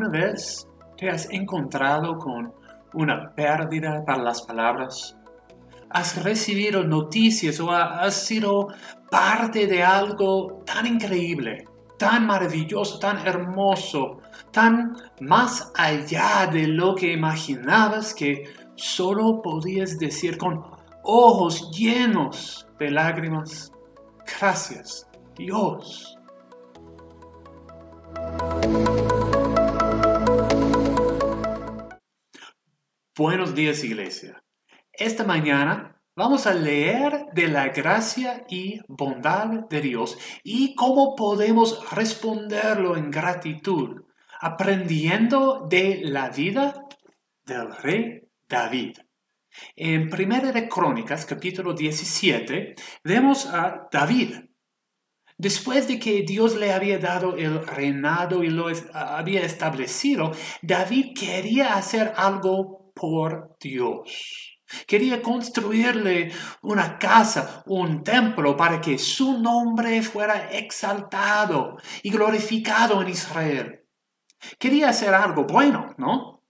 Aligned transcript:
¿Alguna 0.00 0.18
vez 0.18 0.66
te 0.96 1.10
has 1.10 1.28
encontrado 1.28 2.16
con 2.16 2.54
una 2.94 3.34
pérdida 3.34 4.02
para 4.02 4.22
las 4.22 4.40
palabras? 4.40 5.14
¿Has 5.90 6.24
recibido 6.24 6.82
noticias 6.82 7.60
o 7.60 7.70
has 7.70 8.14
sido 8.14 8.68
parte 9.10 9.66
de 9.66 9.82
algo 9.82 10.62
tan 10.64 10.86
increíble, 10.86 11.66
tan 11.98 12.26
maravilloso, 12.26 12.98
tan 12.98 13.18
hermoso, 13.26 14.20
tan 14.50 14.96
más 15.20 15.70
allá 15.76 16.48
de 16.50 16.66
lo 16.66 16.94
que 16.94 17.12
imaginabas 17.12 18.14
que 18.14 18.44
solo 18.76 19.42
podías 19.42 19.98
decir 19.98 20.38
con 20.38 20.64
ojos 21.02 21.70
llenos 21.72 22.66
de 22.78 22.90
lágrimas, 22.90 23.70
gracias 24.24 25.06
Dios. 25.36 26.16
Buenos 33.20 33.54
días 33.54 33.84
iglesia. 33.84 34.42
Esta 34.94 35.24
mañana 35.24 36.00
vamos 36.16 36.46
a 36.46 36.54
leer 36.54 37.26
de 37.34 37.48
la 37.48 37.68
gracia 37.68 38.46
y 38.48 38.80
bondad 38.88 39.68
de 39.68 39.82
Dios 39.82 40.16
y 40.42 40.74
cómo 40.74 41.14
podemos 41.16 41.92
responderlo 41.92 42.96
en 42.96 43.10
gratitud, 43.10 44.04
aprendiendo 44.40 45.66
de 45.68 46.00
la 46.02 46.30
vida 46.30 46.86
del 47.44 47.76
rey 47.76 48.22
David. 48.48 48.96
En 49.76 50.08
Primera 50.08 50.50
de 50.50 50.66
Crónicas, 50.66 51.26
capítulo 51.26 51.74
17, 51.74 52.74
vemos 53.04 53.44
a 53.44 53.86
David. 53.92 54.34
Después 55.36 55.86
de 55.88 55.98
que 55.98 56.22
Dios 56.22 56.56
le 56.56 56.72
había 56.72 56.98
dado 56.98 57.36
el 57.36 57.66
reinado 57.66 58.42
y 58.42 58.48
lo 58.48 58.68
había 58.94 59.42
establecido, 59.42 60.32
David 60.62 61.12
quería 61.14 61.74
hacer 61.74 62.14
algo 62.16 62.80
por 62.94 63.56
Dios. 63.60 64.60
Quería 64.86 65.20
construirle 65.20 66.32
una 66.62 66.98
casa, 66.98 67.62
un 67.66 68.04
templo, 68.04 68.56
para 68.56 68.80
que 68.80 68.98
su 68.98 69.38
nombre 69.38 70.02
fuera 70.02 70.50
exaltado 70.52 71.76
y 72.02 72.10
glorificado 72.10 73.02
en 73.02 73.08
Israel. 73.08 73.80
Quería 74.58 74.90
hacer 74.90 75.12
algo 75.14 75.44
bueno, 75.44 75.94
¿no? 75.98 76.44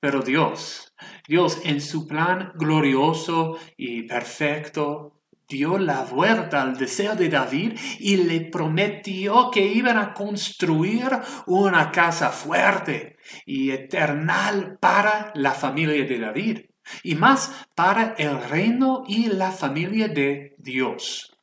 Pero 0.00 0.20
Dios, 0.20 0.94
Dios 1.26 1.60
en 1.64 1.80
su 1.80 2.06
plan 2.06 2.52
glorioso 2.54 3.58
y 3.76 4.02
perfecto, 4.02 5.15
dio 5.48 5.78
la 5.78 6.02
vuelta 6.02 6.62
al 6.62 6.76
deseo 6.76 7.14
de 7.14 7.28
David 7.28 7.78
y 7.98 8.16
le 8.16 8.40
prometió 8.40 9.50
que 9.50 9.64
iban 9.64 9.98
a 9.98 10.12
construir 10.12 11.08
una 11.46 11.90
casa 11.92 12.30
fuerte 12.30 13.16
y 13.44 13.70
eternal 13.70 14.78
para 14.80 15.32
la 15.34 15.52
familia 15.52 16.04
de 16.04 16.18
David 16.18 16.60
y 17.02 17.14
más 17.14 17.66
para 17.74 18.14
el 18.18 18.42
reino 18.48 19.04
y 19.06 19.26
la 19.26 19.50
familia 19.50 20.08
de 20.08 20.54
Dios. 20.58 21.36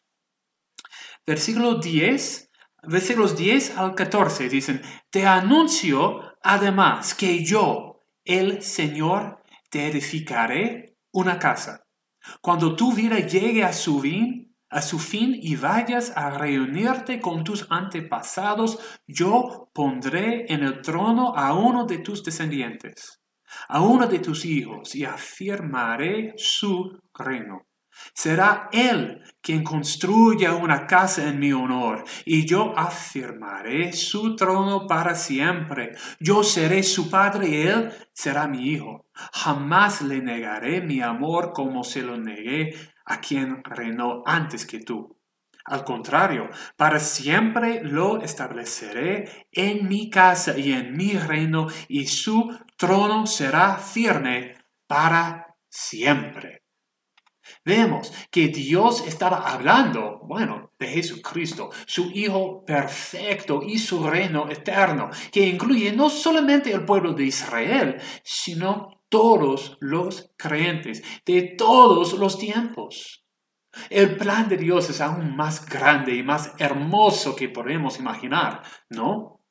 Versículo 1.26 1.76
10, 1.76 2.52
versículos 2.84 3.38
10 3.38 3.78
al 3.78 3.96
14 3.96 4.50
dicen, 4.50 4.82
te 5.10 5.26
anuncio 5.26 6.22
además 6.42 7.14
que 7.14 7.44
yo, 7.44 8.02
el 8.26 8.62
Señor, 8.62 9.42
te 9.70 9.88
edificaré 9.88 10.98
una 11.12 11.40
casa 11.40 11.84
cuando 12.42 12.76
tu 12.76 12.94
vida 12.94 13.20
llegue 13.20 13.64
a 13.64 13.74
su 13.74 14.00
fin, 14.02 14.56
a 14.70 14.82
su 14.82 14.98
fin 15.00 15.38
y 15.40 15.56
vayas 15.56 16.12
a 16.16 16.32
reunirte 16.32 17.20
con 17.20 17.44
tus 17.44 17.68
antepasados, 17.70 18.80
yo 19.08 19.70
pondré 19.74 20.52
en 20.52 20.64
el 20.64 20.82
trono 20.82 21.36
a 21.36 21.54
uno 21.54 21.86
de 21.86 22.00
tus 22.00 22.24
descendientes, 22.24 23.22
a 23.68 23.82
uno 23.82 24.08
de 24.08 24.20
tus 24.20 24.46
hijos, 24.46 24.96
y 24.96 25.06
afirmaré 25.06 26.34
su 26.38 27.00
reino. 27.14 27.68
Será 28.14 28.70
Él 28.72 29.22
quien 29.42 29.64
construya 29.64 30.54
una 30.54 30.88
casa 30.88 31.28
en 31.28 31.40
mi 31.40 31.52
honor, 31.52 32.06
y 32.26 32.46
yo 32.46 32.74
afirmaré 32.78 33.92
su 33.92 34.36
trono 34.36 34.88
para 34.88 35.16
siempre. 35.16 35.96
Yo 36.20 36.44
seré 36.44 36.82
su 36.84 37.10
padre 37.10 37.50
y 37.50 37.68
Él 37.68 37.92
será 38.14 38.48
mi 38.48 38.70
hijo. 38.70 39.08
Jamás 39.34 40.02
le 40.02 40.22
negaré 40.22 40.82
mi 40.82 41.02
amor 41.02 41.52
como 41.54 41.84
se 41.84 42.02
lo 42.02 42.18
negué 42.18 42.74
a 43.06 43.20
quien 43.20 43.64
reinó 43.64 44.24
antes 44.26 44.66
que 44.66 44.80
tú. 44.80 45.18
Al 45.66 45.86
contrario, 45.86 46.50
para 46.76 47.00
siempre 47.00 47.82
lo 47.84 48.22
estableceré 48.22 49.48
en 49.52 49.88
mi 49.88 50.10
casa 50.10 50.58
y 50.58 50.74
en 50.74 50.96
mi 50.96 51.14
reino, 51.14 51.68
y 51.88 52.08
su 52.08 52.54
trono 52.78 53.26
será 53.26 53.78
firme 53.78 54.56
para 54.88 55.56
siempre. 55.70 56.63
Vemos 57.66 58.12
que 58.32 58.48
Dios 58.48 59.06
estaba 59.08 59.52
hablando, 59.52 60.20
bueno, 60.26 60.72
de 60.80 60.88
Jesucristo, 60.88 61.70
su 61.86 62.12
Hijo 62.12 62.64
perfecto 62.66 63.62
y 63.66 63.78
su 63.78 64.06
reino 64.08 64.50
eterno, 64.50 65.10
que 65.32 65.48
incluye 65.48 65.92
no 65.94 66.10
solamente 66.10 66.72
el 66.72 66.86
pueblo 66.86 67.14
de 67.14 67.26
Israel, 67.26 68.02
sino 68.24 69.02
todos 69.10 69.78
los 69.80 70.32
creyentes 70.38 71.04
de 71.26 71.56
todos 71.58 72.14
los 72.14 72.38
tiempos. 72.38 73.24
El 73.90 74.18
plan 74.18 74.50
de 74.50 74.58
Dios 74.58 74.90
es 74.90 75.02
aún 75.02 75.36
más 75.36 75.66
grande 75.66 76.16
y 76.16 76.24
más 76.24 76.54
hermoso 76.60 77.36
que 77.36 77.50
podemos 77.50 78.00
imaginar, 78.00 78.62
¿no? 78.90 79.42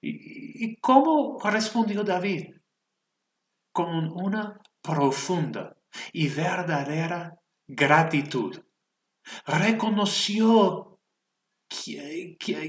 ¿Y, 0.00 0.76
cómo 0.80 1.38
respondió 1.42 2.02
David? 2.02 2.56
Con 3.72 4.10
una 4.12 4.60
profunda 4.82 5.76
y 6.12 6.28
verdadera 6.28 7.34
gratitud. 7.66 8.60
Reconoció 9.46 10.92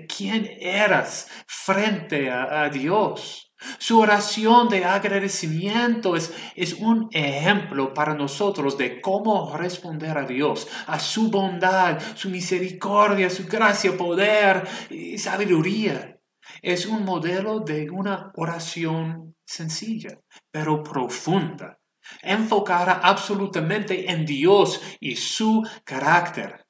quién 0.07 0.50
eras 0.59 1.29
frente 1.47 2.31
a, 2.31 2.69
Dios. 2.69 3.51
Su 3.78 4.00
oración 4.00 4.67
de 4.67 4.83
agradecimiento 4.83 6.16
es, 6.16 6.33
es, 6.56 6.73
un 6.73 7.09
ejemplo 7.12 7.94
para 7.94 8.13
nosotros 8.13 8.78
de 8.78 9.00
cómo 9.01 9.56
responder 9.56 10.17
a 10.17 10.25
Dios, 10.25 10.67
a 10.88 11.00
su 11.00 11.29
bondad, 11.29 12.01
su 12.16 12.29
misericordia, 12.29 13.29
su 13.29 13.45
gracia, 13.45 13.95
poder 13.95 14.67
y 14.89 15.17
sabiduría. 15.17 16.17
Es 16.62 16.85
un 16.85 17.06
modelo 17.06 17.62
de 17.62 17.89
una 17.89 18.31
oración 18.35 19.35
sencilla, 19.45 20.19
pero 20.51 20.83
profunda 20.83 21.79
enfocada 22.22 22.94
absolutamente 22.94 24.12
en 24.12 24.25
Dios 24.25 24.81
y 25.00 25.16
su 25.16 25.64
carácter. 25.84 26.66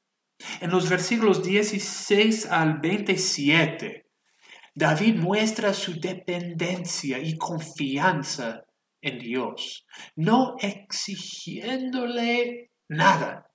En 0.60 0.72
los 0.72 0.90
versículos 0.90 1.44
16 1.44 2.48
al 2.48 2.80
27, 2.80 4.08
David 4.76 5.16
muestra 5.16 5.74
su 5.74 6.00
dependencia 6.00 7.20
y 7.20 7.38
confianza 7.38 8.64
en 9.02 9.20
Dios, 9.20 9.86
no 10.16 10.56
exigiéndole 10.60 12.72
nada, 12.88 13.48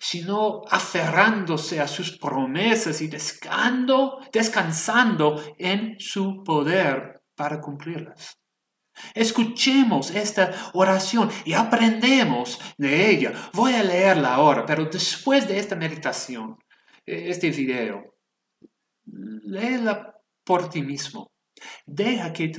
sino 0.00 0.62
aferrándose 0.70 1.80
a 1.80 1.86
sus 1.86 2.18
promesas 2.18 3.00
y 3.02 3.08
descansando, 3.08 4.18
descansando 4.32 5.42
en 5.58 5.96
su 5.98 6.42
poder 6.42 7.22
para 7.34 7.60
cumplirlas. 7.60 8.41
Escuchemos 9.14 10.10
esta 10.10 10.70
oración 10.74 11.30
y 11.44 11.52
aprendemos 11.52 12.60
de 12.76 13.10
ella. 13.10 13.32
Voy 13.52 13.74
a 13.74 13.82
leerla 13.82 14.34
ahora, 14.34 14.64
pero 14.66 14.84
después 14.86 15.46
de 15.48 15.58
esta 15.58 15.76
meditación, 15.76 16.58
e, 17.06 17.30
este 17.30 17.50
video, 17.50 18.16
léela 19.04 20.14
por 20.44 20.68
ti 20.68 20.82
mismo. 20.82 21.30
Deja 21.86 22.32
que, 22.32 22.50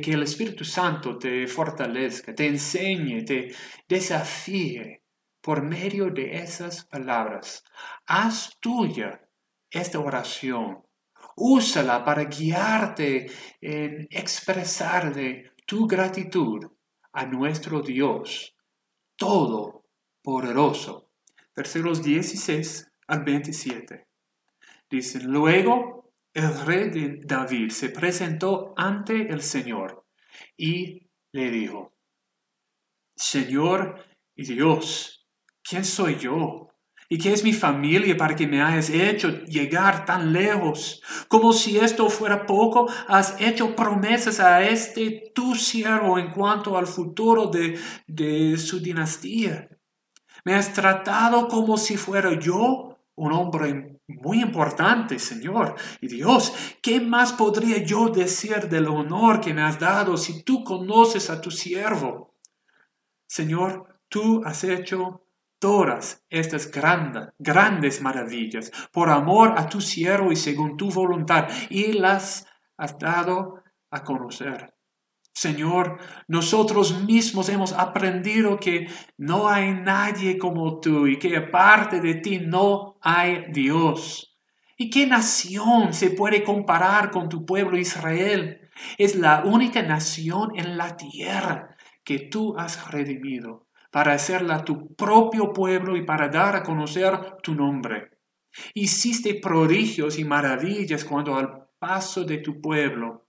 que 0.00 0.12
el 0.12 0.22
Espíritu 0.22 0.64
Santo 0.64 1.18
te 1.18 1.46
fortalezca, 1.48 2.34
te 2.34 2.46
enseñe, 2.46 3.24
te 3.24 3.54
desafíe 3.88 5.02
por 5.40 5.62
medio 5.62 6.10
de 6.10 6.36
esas 6.36 6.84
palabras. 6.84 7.64
Haz 8.06 8.56
tuya 8.60 9.20
esta 9.70 9.98
oración. 9.98 10.82
Úsala 11.36 12.04
para 12.04 12.24
guiarte 12.24 13.26
en 13.60 14.08
expresarle 14.10 15.52
tu 15.66 15.86
gratitud 15.86 16.64
a 17.12 17.26
nuestro 17.26 17.82
Dios 17.82 18.54
Todopoderoso. 19.16 21.10
Versículos 21.54 22.02
16 22.02 22.92
al 23.08 23.24
27. 23.24 24.06
Dicen, 24.88 25.26
luego 25.26 26.12
el 26.32 26.66
rey 26.66 26.90
de 26.90 27.20
David 27.24 27.70
se 27.70 27.88
presentó 27.88 28.74
ante 28.76 29.32
el 29.32 29.42
Señor 29.42 30.06
y 30.56 31.10
le 31.32 31.50
dijo, 31.50 31.96
Señor 33.16 34.04
y 34.34 34.44
Dios, 34.44 35.26
¿quién 35.62 35.84
soy 35.84 36.16
yo? 36.18 36.68
Y 37.08 37.18
que 37.18 37.32
es 37.32 37.44
mi 37.44 37.52
familia 37.52 38.16
para 38.16 38.34
que 38.34 38.46
me 38.46 38.62
hayas 38.62 38.90
hecho 38.90 39.44
llegar 39.44 40.04
tan 40.04 40.32
lejos. 40.32 41.02
Como 41.28 41.52
si 41.52 41.78
esto 41.78 42.08
fuera 42.08 42.46
poco, 42.46 42.88
has 43.08 43.40
hecho 43.40 43.76
promesas 43.76 44.40
a 44.40 44.62
este 44.62 45.32
tu 45.34 45.54
siervo 45.54 46.18
en 46.18 46.30
cuanto 46.30 46.76
al 46.76 46.86
futuro 46.86 47.46
de, 47.46 47.78
de 48.06 48.58
su 48.58 48.80
dinastía. 48.80 49.68
Me 50.44 50.54
has 50.54 50.72
tratado 50.72 51.48
como 51.48 51.76
si 51.76 51.96
fuera 51.96 52.38
yo 52.38 52.98
un 53.16 53.32
hombre 53.32 53.96
muy 54.08 54.40
importante, 54.40 55.18
Señor. 55.18 55.74
Y 56.00 56.08
Dios, 56.08 56.52
¿qué 56.80 57.00
más 57.00 57.32
podría 57.32 57.82
yo 57.82 58.08
decir 58.08 58.68
del 58.68 58.86
honor 58.86 59.40
que 59.40 59.52
me 59.52 59.62
has 59.62 59.78
dado 59.80 60.16
si 60.16 60.42
tú 60.42 60.62
conoces 60.62 61.30
a 61.30 61.40
tu 61.40 61.50
siervo? 61.50 62.34
Señor, 63.26 64.00
tú 64.08 64.42
has 64.44 64.62
hecho 64.62 65.25
estas 66.30 66.70
grandes, 66.70 67.28
grandes 67.38 68.00
maravillas 68.00 68.70
por 68.92 69.10
amor 69.10 69.54
a 69.56 69.68
tu 69.68 69.80
siervo 69.80 70.32
y 70.32 70.36
según 70.36 70.76
tu 70.76 70.90
voluntad, 70.90 71.48
y 71.70 71.92
las 71.92 72.46
has 72.76 72.98
dado 72.98 73.62
a 73.90 74.04
conocer. 74.04 74.74
Señor, 75.32 75.98
nosotros 76.28 77.02
mismos 77.02 77.48
hemos 77.48 77.72
aprendido 77.72 78.58
que 78.58 78.88
no 79.18 79.48
hay 79.48 79.74
nadie 79.74 80.38
como 80.38 80.80
tú 80.80 81.06
y 81.06 81.18
que 81.18 81.36
aparte 81.36 82.00
de 82.00 82.14
ti 82.14 82.38
no 82.38 82.96
hay 83.02 83.44
Dios. 83.52 84.38
¿Y 84.78 84.88
qué 84.88 85.06
nación 85.06 85.92
se 85.92 86.10
puede 86.10 86.42
comparar 86.42 87.10
con 87.10 87.28
tu 87.28 87.44
pueblo 87.44 87.76
Israel? 87.76 88.70
Es 88.98 89.14
la 89.14 89.42
única 89.44 89.82
nación 89.82 90.52
en 90.54 90.76
la 90.76 90.96
tierra 90.96 91.76
que 92.04 92.18
tú 92.18 92.54
has 92.56 92.90
redimido 92.90 93.65
para 93.90 94.12
hacerla 94.12 94.64
tu 94.64 94.94
propio 94.94 95.52
pueblo 95.52 95.96
y 95.96 96.04
para 96.04 96.28
dar 96.28 96.56
a 96.56 96.62
conocer 96.62 97.36
tu 97.42 97.54
nombre. 97.54 98.10
Hiciste 98.74 99.34
prodigios 99.40 100.18
y 100.18 100.24
maravillas 100.24 101.04
cuando 101.04 101.36
al 101.36 101.68
paso 101.78 102.24
de 102.24 102.38
tu 102.38 102.60
pueblo, 102.60 103.28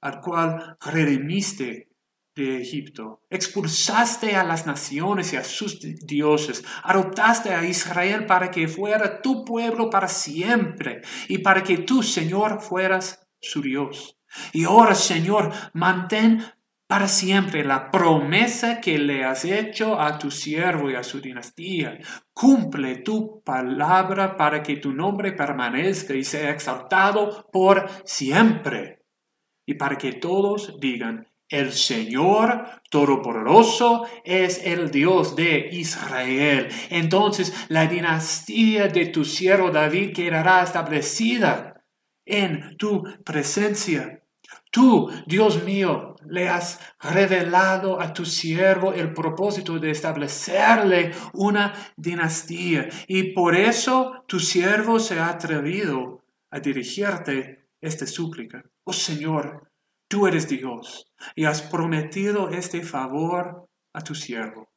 al 0.00 0.20
cual 0.20 0.76
redimiste 0.80 1.88
de 2.34 2.60
Egipto, 2.60 3.22
expulsaste 3.30 4.34
a 4.34 4.42
las 4.42 4.66
naciones 4.66 5.32
y 5.32 5.36
a 5.36 5.44
sus 5.44 5.78
dioses, 6.04 6.64
adoptaste 6.82 7.54
a 7.54 7.64
Israel 7.64 8.26
para 8.26 8.50
que 8.50 8.66
fuera 8.66 9.22
tu 9.22 9.44
pueblo 9.44 9.88
para 9.88 10.08
siempre 10.08 11.00
y 11.28 11.38
para 11.38 11.62
que 11.62 11.78
tú, 11.78 12.02
Señor, 12.02 12.60
fueras 12.60 13.24
su 13.40 13.62
Dios. 13.62 14.18
Y 14.52 14.64
ahora, 14.64 14.96
Señor, 14.96 15.52
mantén 15.74 16.44
para 16.86 17.08
siempre 17.08 17.64
la 17.64 17.90
promesa 17.90 18.80
que 18.80 18.98
le 18.98 19.24
has 19.24 19.44
hecho 19.44 19.98
a 20.00 20.18
tu 20.18 20.30
siervo 20.30 20.90
y 20.90 20.94
a 20.94 21.02
su 21.02 21.20
dinastía. 21.20 21.98
Cumple 22.32 22.96
tu 22.96 23.42
palabra 23.42 24.36
para 24.36 24.62
que 24.62 24.76
tu 24.76 24.92
nombre 24.92 25.32
permanezca 25.32 26.14
y 26.14 26.24
sea 26.24 26.50
exaltado 26.50 27.48
por 27.50 27.88
siempre. 28.04 29.02
Y 29.66 29.74
para 29.74 29.96
que 29.96 30.12
todos 30.12 30.78
digan, 30.78 31.26
el 31.48 31.72
Señor 31.72 32.66
Todopoderoso 32.90 34.06
es 34.24 34.64
el 34.64 34.90
Dios 34.90 35.36
de 35.36 35.68
Israel. 35.72 36.68
Entonces 36.90 37.54
la 37.68 37.86
dinastía 37.86 38.88
de 38.88 39.06
tu 39.06 39.24
siervo 39.24 39.70
David 39.70 40.12
quedará 40.14 40.62
establecida 40.62 41.82
en 42.26 42.76
tu 42.76 43.04
presencia. 43.24 44.22
Tú, 44.70 45.10
Dios 45.26 45.62
mío, 45.64 46.13
le 46.28 46.48
has 46.48 46.80
revelado 47.00 48.00
a 48.00 48.12
tu 48.12 48.24
siervo 48.24 48.92
el 48.92 49.12
propósito 49.12 49.78
de 49.78 49.90
establecerle 49.90 51.12
una 51.32 51.72
dinastía 51.96 52.88
y 53.06 53.32
por 53.32 53.54
eso 53.54 54.24
tu 54.26 54.40
siervo 54.40 54.98
se 54.98 55.18
ha 55.18 55.28
atrevido 55.28 56.24
a 56.50 56.60
dirigirte 56.60 57.68
esta 57.80 58.06
súplica. 58.06 58.62
Oh 58.84 58.92
Señor, 58.92 59.70
tú 60.08 60.26
eres 60.26 60.48
Dios 60.48 61.06
y 61.34 61.44
has 61.44 61.62
prometido 61.62 62.50
este 62.50 62.82
favor 62.82 63.68
a 63.92 64.00
tu 64.00 64.14
siervo. 64.14 64.68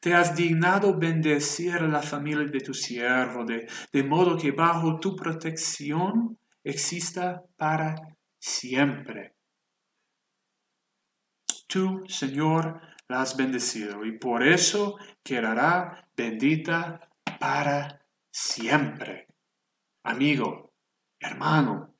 Te 0.00 0.14
has 0.14 0.36
dignado 0.36 0.96
bendecir 0.96 1.82
la 1.82 2.02
familia 2.02 2.46
de 2.46 2.60
tu 2.60 2.72
siervo, 2.72 3.44
de, 3.44 3.66
de 3.92 4.02
modo 4.04 4.36
que 4.36 4.52
bajo 4.52 5.00
tu 5.00 5.16
protección 5.16 6.38
exista 6.62 7.42
para 7.56 7.96
siempre. 8.38 9.34
Tú, 11.68 12.02
Señor, 12.08 12.80
la 13.08 13.20
has 13.20 13.36
bendecido 13.36 14.02
y 14.06 14.18
por 14.18 14.42
eso 14.42 14.96
quedará 15.22 16.08
bendita 16.16 17.10
para 17.38 18.02
siempre. 18.30 19.26
Amigo, 20.04 20.72
hermano, 21.20 21.94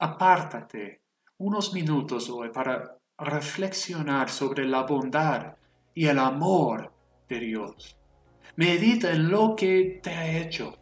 apártate 0.00 1.02
unos 1.38 1.72
minutos 1.72 2.28
hoy 2.28 2.50
para 2.50 2.98
reflexionar 3.16 4.28
sobre 4.28 4.66
la 4.66 4.82
bondad 4.82 5.54
y 5.94 6.06
el 6.06 6.18
amor 6.18 6.92
de 7.28 7.38
Dios. 7.38 7.96
Medita 8.56 9.12
en 9.12 9.30
lo 9.30 9.54
que 9.54 10.00
te 10.02 10.10
ha 10.10 10.38
hecho 10.40 10.76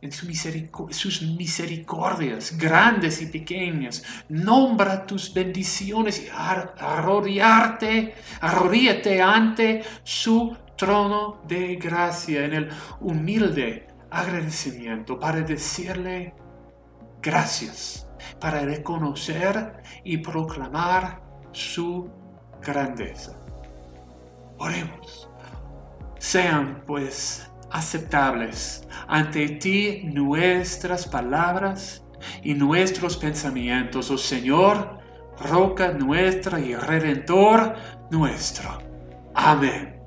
en 0.00 0.12
sus 0.12 1.22
misericordias 1.22 2.56
grandes 2.56 3.20
y 3.20 3.26
pequeñas. 3.26 4.04
Nombra 4.28 5.06
tus 5.06 5.32
bendiciones 5.32 6.24
y 6.24 6.28
arrodillarte, 6.30 8.14
arrodíate 8.40 9.20
ante 9.20 9.82
su 10.04 10.56
trono 10.76 11.42
de 11.48 11.76
gracia 11.76 12.44
en 12.44 12.54
el 12.54 12.68
humilde 13.00 13.88
agradecimiento 14.10 15.18
para 15.18 15.40
decirle 15.42 16.34
gracias, 17.20 18.06
para 18.40 18.60
reconocer 18.60 19.82
y 20.04 20.18
proclamar 20.18 21.20
su 21.52 22.08
grandeza. 22.62 23.36
Oremos. 24.58 25.28
Sean 26.18 26.82
pues 26.86 27.50
aceptables 27.70 28.86
ante 29.06 29.48
ti 29.48 30.02
nuestras 30.04 31.06
palabras 31.06 32.02
y 32.42 32.54
nuestros 32.54 33.16
pensamientos, 33.16 34.10
oh 34.10 34.18
Señor, 34.18 34.98
roca 35.40 35.92
nuestra 35.92 36.60
y 36.60 36.74
redentor 36.74 37.74
nuestro. 38.10 38.78
Amén. 39.34 39.97